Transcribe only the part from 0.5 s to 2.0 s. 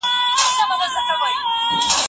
ژبه باید ساده او روانه وي.